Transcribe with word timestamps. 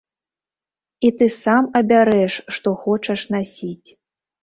І 1.09 1.11
ты 1.19 1.27
сам 1.43 1.63
абярэш, 1.83 2.41
што 2.59 2.77
хочаш 2.83 3.21
насіць. 3.39 3.89